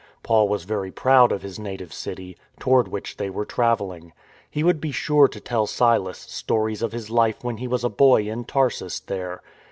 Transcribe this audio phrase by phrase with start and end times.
[0.23, 4.13] Paul was very proud of his native city, toward which they were travelling.
[4.49, 7.87] He would be sure to tell Silas stories of his life when he was a
[7.87, 9.43] boy in Tarsus there.